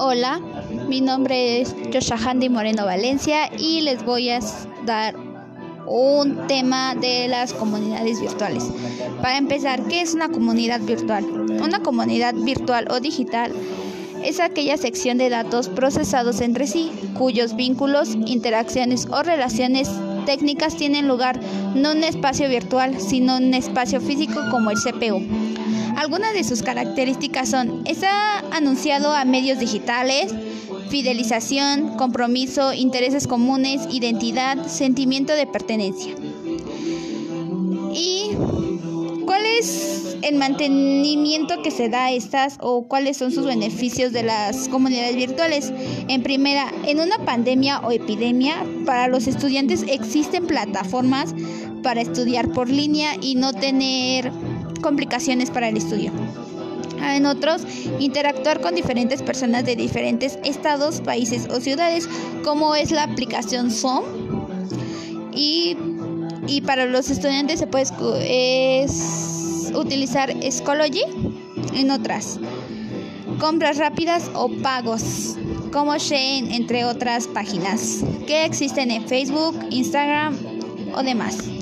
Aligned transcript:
Hola, 0.00 0.40
mi 0.88 1.00
nombre 1.00 1.60
es 1.60 1.74
Handy 2.24 2.48
Moreno 2.48 2.84
Valencia 2.84 3.50
y 3.58 3.80
les 3.80 4.04
voy 4.04 4.30
a 4.30 4.38
dar 4.86 5.16
un 5.88 6.46
tema 6.46 6.94
de 6.94 7.26
las 7.26 7.52
comunidades 7.52 8.20
virtuales. 8.20 8.62
Para 9.20 9.38
empezar, 9.38 9.82
¿qué 9.88 10.00
es 10.00 10.14
una 10.14 10.28
comunidad 10.28 10.80
virtual? 10.82 11.24
Una 11.24 11.82
comunidad 11.82 12.32
virtual 12.32 12.86
o 12.92 13.00
digital 13.00 13.52
es 14.24 14.38
aquella 14.38 14.76
sección 14.76 15.18
de 15.18 15.30
datos 15.30 15.68
procesados 15.68 16.40
entre 16.42 16.68
sí, 16.68 16.92
cuyos 17.18 17.56
vínculos, 17.56 18.14
interacciones 18.14 19.08
o 19.10 19.24
relaciones 19.24 19.90
técnicas 20.28 20.76
tienen 20.76 21.08
lugar 21.08 21.40
no 21.74 21.92
en 21.92 21.98
un 21.98 22.04
espacio 22.04 22.50
virtual, 22.50 23.00
sino 23.00 23.38
en 23.38 23.46
un 23.46 23.54
espacio 23.54 23.98
físico 23.98 24.42
como 24.50 24.70
el 24.70 24.76
CPU. 24.76 25.22
Algunas 25.96 26.34
de 26.34 26.44
sus 26.44 26.62
características 26.62 27.48
son, 27.48 27.80
está 27.86 28.40
anunciado 28.50 29.14
a 29.14 29.24
medios 29.24 29.58
digitales, 29.58 30.34
fidelización, 30.90 31.96
compromiso, 31.96 32.74
intereses 32.74 33.26
comunes, 33.26 33.88
identidad, 33.90 34.66
sentimiento 34.66 35.32
de 35.32 35.46
pertenencia. 35.46 36.14
¿Y 37.94 38.32
el 40.22 40.36
mantenimiento 40.36 41.62
que 41.62 41.70
se 41.70 41.88
da 41.88 42.06
a 42.06 42.12
estas 42.12 42.58
o 42.60 42.86
cuáles 42.86 43.16
son 43.16 43.32
sus 43.32 43.44
beneficios 43.44 44.12
de 44.12 44.22
las 44.22 44.68
comunidades 44.68 45.16
virtuales? 45.16 45.72
En 46.08 46.22
primera, 46.22 46.72
en 46.84 47.00
una 47.00 47.18
pandemia 47.24 47.80
o 47.80 47.90
epidemia, 47.90 48.64
para 48.86 49.08
los 49.08 49.26
estudiantes 49.26 49.84
existen 49.88 50.46
plataformas 50.46 51.34
para 51.82 52.00
estudiar 52.00 52.52
por 52.52 52.68
línea 52.68 53.16
y 53.20 53.34
no 53.34 53.52
tener 53.52 54.32
complicaciones 54.80 55.50
para 55.50 55.68
el 55.68 55.76
estudio. 55.76 56.12
En 57.00 57.26
otros, 57.26 57.62
interactuar 57.98 58.60
con 58.60 58.74
diferentes 58.74 59.22
personas 59.22 59.64
de 59.64 59.76
diferentes 59.76 60.38
estados, 60.44 61.00
países 61.00 61.48
o 61.48 61.60
ciudades, 61.60 62.08
como 62.44 62.74
es 62.74 62.90
la 62.90 63.04
aplicación 63.04 63.70
Zoom. 63.70 64.04
Y, 65.32 65.76
para 66.66 66.86
los 66.86 67.10
estudiantes 67.10 67.60
se 67.60 67.66
puede 67.66 67.84
es 68.22 69.37
utilizar 69.74 70.32
Schoology 70.50 71.02
en 71.74 71.90
otras. 71.90 72.38
Compras 73.38 73.78
rápidas 73.78 74.30
o 74.34 74.48
pagos, 74.62 75.36
como 75.72 75.96
Shane, 75.96 76.56
entre 76.56 76.84
otras 76.84 77.26
páginas 77.26 78.02
que 78.26 78.44
existen 78.44 78.90
en 78.90 79.06
Facebook, 79.06 79.58
Instagram 79.70 80.36
o 80.94 81.02
demás. 81.02 81.57